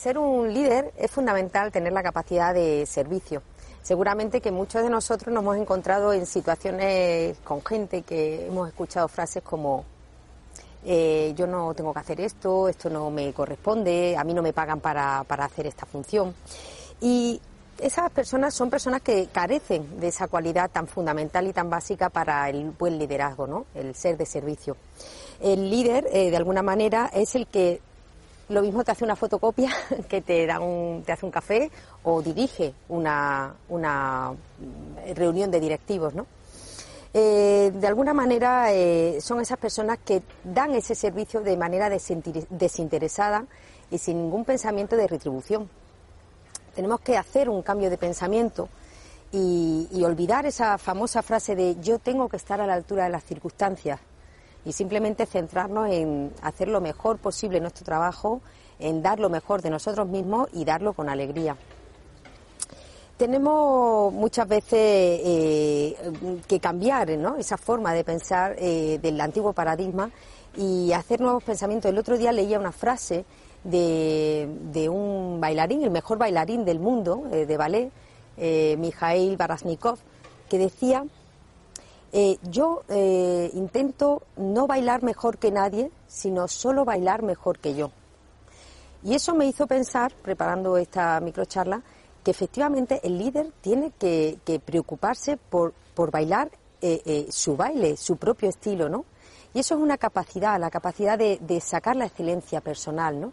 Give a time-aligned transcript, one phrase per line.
[0.00, 3.42] ser un líder es fundamental tener la capacidad de servicio.
[3.82, 9.08] Seguramente que muchos de nosotros nos hemos encontrado en situaciones con gente que hemos escuchado
[9.08, 9.84] frases como
[10.86, 14.54] eh, yo no tengo que hacer esto, esto no me corresponde, a mí no me
[14.54, 16.34] pagan para, para hacer esta función.
[17.02, 17.38] Y
[17.78, 22.48] esas personas son personas que carecen de esa cualidad tan fundamental y tan básica para
[22.48, 23.66] el buen liderazgo, ¿no?
[23.74, 24.78] El ser de servicio.
[25.40, 27.82] El líder, eh, de alguna manera, es el que
[28.50, 29.70] lo mismo te hace una fotocopia
[30.08, 31.70] que te da un, te hace un café
[32.02, 34.32] o dirige una, una
[35.14, 36.26] reunión de directivos, ¿no?
[37.12, 43.46] Eh, de alguna manera eh, son esas personas que dan ese servicio de manera desinteresada
[43.90, 45.68] y sin ningún pensamiento de retribución.
[46.74, 48.68] Tenemos que hacer un cambio de pensamiento
[49.32, 53.24] y olvidar esa famosa frase de yo tengo que estar a la altura de las
[53.24, 54.00] circunstancias
[54.64, 58.40] y simplemente centrarnos en hacer lo mejor posible nuestro trabajo,
[58.78, 61.56] en dar lo mejor de nosotros mismos y darlo con alegría.
[63.20, 65.94] Tenemos muchas veces eh,
[66.48, 70.10] que cambiar esa forma de pensar eh, del antiguo paradigma
[70.56, 71.90] y hacer nuevos pensamientos.
[71.90, 73.26] El otro día leía una frase
[73.62, 77.90] de, un bailarín, el mejor bailarín del mundo eh, de ballet,
[78.78, 79.98] Mijail Barasnikov,
[80.48, 81.04] que decía
[82.12, 87.90] eh, yo eh, intento no bailar mejor que nadie, sino solo bailar mejor que yo.
[89.02, 91.82] Y eso me hizo pensar, preparando esta microcharla,
[92.24, 95.72] que efectivamente el líder tiene que, preocuparse por,
[96.10, 96.50] bailar
[96.82, 99.04] eh, su baile, su propio estilo, ¿no?
[99.52, 103.32] Y eso es una capacidad, la capacidad de sacar la excelencia personal, ¿no?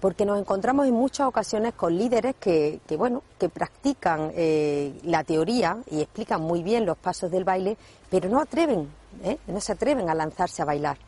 [0.00, 5.78] Porque nos encontramos en muchas ocasiones con líderes que, bueno, que practican eh, la teoría
[5.90, 7.76] y explican muy bien los pasos del baile,
[8.10, 8.88] pero no atreven,
[9.24, 9.38] ¿eh?
[9.46, 10.98] no se atreven a lanzarse a bailar.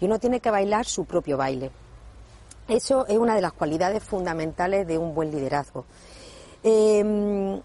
[0.00, 1.70] Y uno tiene que bailar su propio baile.
[2.68, 5.84] Eso es una de las cualidades fundamentales de un buen liderazgo.
[6.62, 7.60] Em,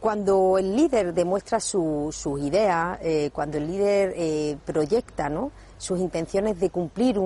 [0.00, 5.50] cuando el líder demuestra sus ideas, eh, cuando el líder proyecta ¿no?
[5.78, 7.18] sus intenciones de cumplir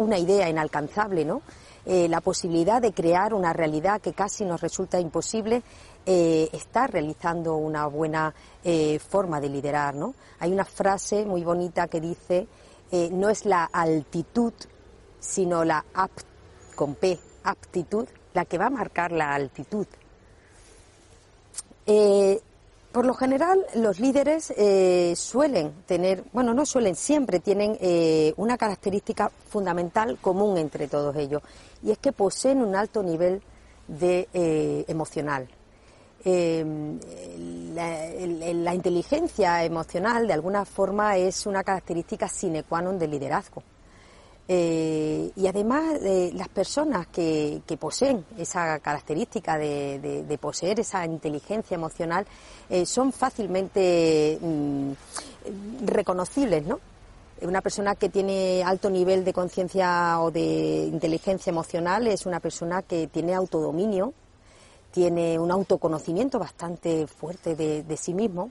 [0.00, 1.42] una idea inalcanzable, ¿no?
[1.86, 5.62] Eh, la posibilidad de crear una realidad que casi nos resulta imposible,
[6.04, 8.34] eh, está realizando una buena
[8.64, 9.94] eh, forma de liderar.
[9.94, 10.14] ¿no?
[10.38, 12.46] Hay una frase muy bonita que dice,
[13.12, 14.52] no es la altitud,
[15.20, 15.84] sino la
[16.74, 19.86] con P, aptitud, la que va a marcar la altitud.
[22.92, 28.58] Por lo general, los líderes eh, suelen tener, bueno, no suelen, siempre tienen eh, una
[28.58, 31.40] característica fundamental común entre todos ellos,
[31.84, 33.42] y es que poseen un alto nivel
[33.86, 35.48] de eh, emocional.
[37.74, 43.62] La, inteligencia emocional, de alguna forma, es una característica sine qua non del liderazgo.
[44.48, 46.00] Eh, y además
[46.34, 52.26] las personas que, poseen esa característica de, poseer esa inteligencia emocional
[52.68, 54.92] eh, son fácilmente mm,
[55.84, 56.80] reconocibles, ¿no?
[57.42, 62.82] Una persona que tiene alto nivel de conciencia o de inteligencia emocional es una persona
[62.82, 64.12] que tiene autodominio,
[64.90, 68.50] tiene un autoconocimiento bastante fuerte de, sí mismo,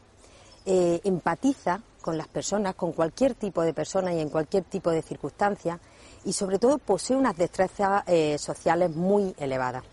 [0.66, 5.02] eh, empatiza con las personas, con cualquier tipo de persona y en cualquier tipo de
[5.02, 5.80] circunstancia
[6.26, 9.84] y sobre todo posee unas destrezas eh, sociales muy elevadas.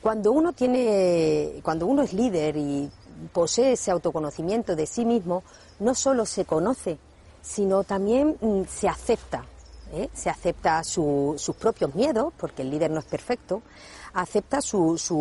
[0.00, 2.90] Cuando uno tiene, cuando uno es líder y
[3.32, 5.42] posee ese autoconocimiento de sí mismo,
[5.78, 6.98] no solo se conoce,
[7.42, 9.44] sino también mm, se acepta.
[9.92, 10.08] ¿eh?
[10.14, 13.62] Se acepta sus propios miedos, porque el líder no es perfecto,
[14.14, 15.12] acepta sus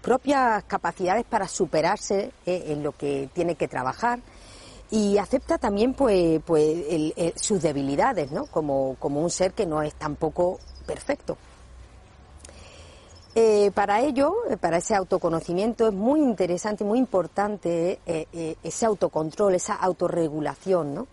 [0.00, 2.64] propias capacidades para superarse ¿eh?
[2.68, 4.20] en lo que tiene que trabajar
[4.92, 6.84] y acepta también pues, pues
[7.34, 8.44] sus debilidades, ¿no?
[8.44, 11.38] Como, como un ser que no es tampoco perfecto.
[13.34, 18.84] Eh, para ello, eh, para ese autoconocimiento, es muy interesante y muy importante eh, ese
[18.84, 21.06] autocontrol, esa autorregulación, ¿no?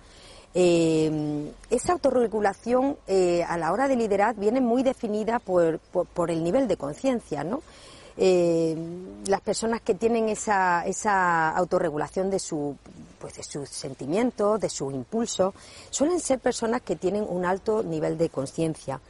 [0.51, 2.97] esa autorregulación
[3.47, 7.61] a la hora de liderar viene muy definida por, por el nivel de conciencia, ¿no?
[8.17, 12.75] las personas que tienen esa, esa autorregulación de, su,
[13.19, 15.53] pues de sus sentimientos, de sus impulsos,
[15.89, 19.01] suelen ser personas que tienen un alto nivel de conciencia.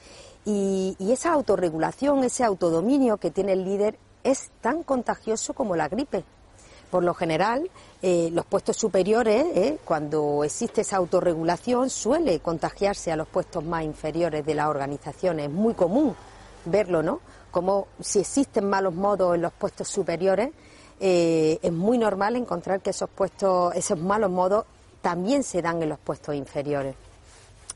[0.46, 6.24] Y, esa autorregulación, ese autodominio que tiene el líder es tan contagioso como la gripe.
[6.90, 7.70] Por lo general,
[8.02, 13.84] eh, los puestos superiores, eh, cuando existe esa autorregulación, suele contagiarse a los puestos más
[13.84, 15.40] inferiores de la organización.
[15.40, 16.16] Es muy común
[16.66, 17.20] verlo, ¿no?
[17.52, 20.50] como si existen malos modos en los puestos superiores,
[21.00, 24.66] eh, es muy normal encontrar que esos puestos, esos malos modos
[25.02, 26.96] también se dan en los puestos inferiores.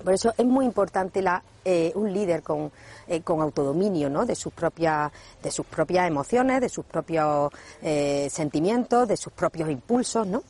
[0.04, 2.72] Por eso es muy importante la, eh, un líder con,
[3.08, 4.25] eh, con autodominio ¿no?
[4.25, 5.12] de, sus propias,
[5.42, 10.28] de sus propias emociones, de sus propios eh, sentimientos, de sus propios impulsos.
[10.28, 10.44] ¿no?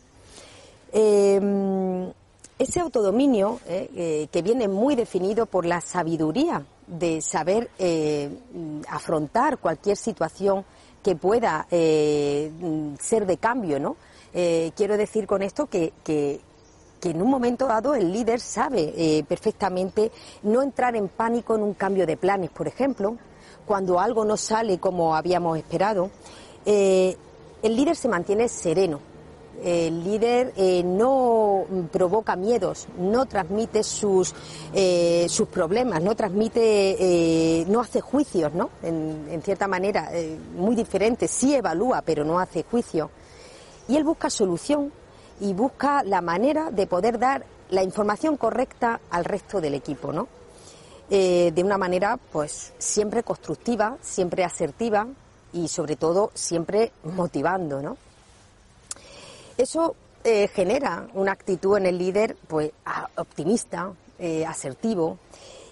[2.60, 7.72] ese autodominio, que viene muy definido por la sabiduría de saber
[8.88, 10.64] afrontar cualquier situación
[11.04, 13.98] que pueda ser de cambio, ¿no?
[14.32, 16.40] quiero decir con esto que, que,
[17.04, 20.10] que en un momento dado el líder sabe eh, perfectamente
[20.44, 23.18] no entrar en pánico en un cambio de planes, por ejemplo,
[23.66, 26.12] cuando algo no sale como habíamos esperado.
[26.66, 27.18] Eh,
[27.62, 29.02] el líder se mantiene sereno.
[29.62, 34.34] El líder eh, no provoca miedos, no transmite sus,
[35.28, 38.70] sus problemas, no transmite, no hace juicios, ¿no?
[38.82, 40.12] En, en cierta manera,
[40.56, 41.28] muy diferente.
[41.28, 43.10] Sí evalúa, pero no hace juicio.
[43.88, 44.92] Y él busca solución
[45.40, 50.28] y busca la manera de poder dar la información correcta al resto del equipo, ¿no?
[51.10, 55.08] Eh, de una manera, pues, siempre constructiva, siempre asertiva
[55.52, 57.98] y, sobre todo, siempre motivando, ¿no?
[59.58, 62.72] Eso eh, genera una actitud en el líder, pues,
[63.18, 65.18] optimista, eh, asertivo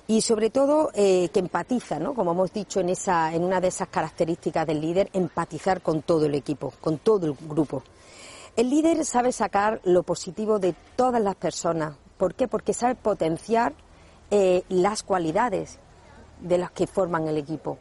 [0.08, 2.14] y, sobre todo, que empatiza, ¿no?
[2.14, 6.26] Como hemos dicho en esa, en una de esas características del líder, empatizar con todo
[6.26, 7.84] el equipo, con todo el grupo.
[8.58, 11.96] El líder sabe sacar lo positivo de todas las personas.
[12.18, 12.50] ¿Por qué?
[12.50, 13.74] Porque sabe potenciar
[14.30, 15.80] eh, las cualidades
[16.42, 17.78] de las que forman el equipo.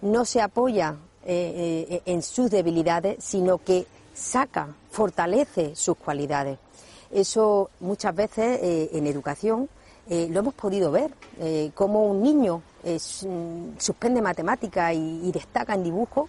[0.00, 6.58] No se apoya eh, eh, en sus debilidades, sino que saca, fortalece sus cualidades.
[7.10, 9.68] Eso muchas veces en educación
[10.08, 11.12] lo hemos podido ver,
[11.74, 12.62] como un niño
[13.78, 16.28] suspende matemática y, destaca en dibujo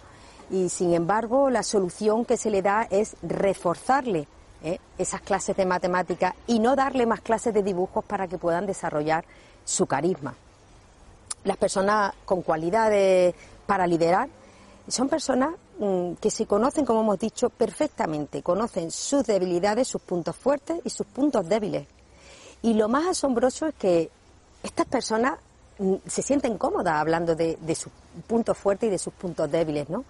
[0.50, 4.26] y sin embargo la solución que se le da es reforzarle
[4.62, 4.78] ¿eh?
[4.98, 9.24] esas clases de matemáticas y no darle más clases de dibujos para que puedan desarrollar
[9.64, 10.34] su carisma.
[11.44, 13.34] Las personas con cualidades
[13.66, 14.28] para liderar
[14.88, 20.36] son personas mm, que se conocen, como hemos dicho, perfectamente, conocen sus debilidades, sus puntos
[20.36, 21.86] fuertes y sus puntos débiles.
[22.62, 24.10] Y lo más asombroso es que
[24.62, 25.38] estas personas
[25.78, 27.92] mm, se sienten cómodas hablando de, de sus
[28.26, 30.04] puntos fuertes y de sus puntos débiles, ¿no?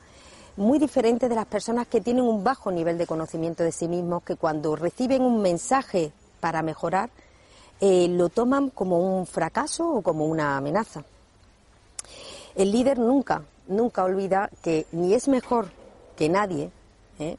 [0.56, 4.22] muy diferente de las personas que tienen un bajo nivel de conocimiento de sí mismos,
[4.22, 7.10] que cuando reciben un mensaje para mejorar,
[7.80, 11.02] eh, lo toman como un fracaso o como una amenaza.
[12.54, 15.68] El líder nunca, nunca olvida que ni es mejor
[16.16, 16.70] que nadie,
[17.18, 17.36] ¿eh?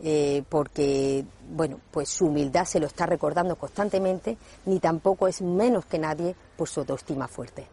[0.00, 4.36] Eh, porque, bueno, pues su humildad se lo está recordando constantemente,
[4.66, 7.66] ni tampoco es menos que nadie por su autoestima fuerte.